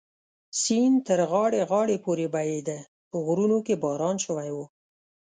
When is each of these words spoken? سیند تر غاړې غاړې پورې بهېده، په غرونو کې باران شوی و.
سیند 0.61 0.97
تر 1.07 1.19
غاړې 1.31 1.61
غاړې 1.69 1.97
پورې 2.05 2.25
بهېده، 2.33 2.79
په 3.09 3.17
غرونو 3.25 3.57
کې 3.65 3.75
باران 3.83 4.15
شوی 4.25 4.49
و. 4.55 4.57